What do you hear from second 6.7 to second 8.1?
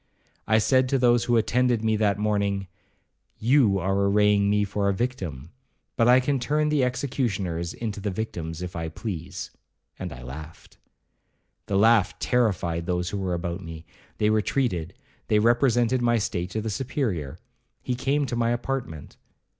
executioners into the